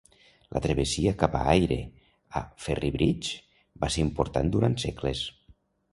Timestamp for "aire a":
1.51-2.43